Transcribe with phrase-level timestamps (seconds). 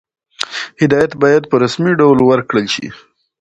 [0.81, 2.87] هدایت باید په رسمي ډول ورکړل شي.